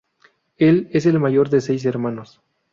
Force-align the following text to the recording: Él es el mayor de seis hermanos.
Él 0.57 0.87
es 0.93 1.05
el 1.05 1.19
mayor 1.19 1.51
de 1.51 1.61
seis 1.61 1.85
hermanos. 1.85 2.41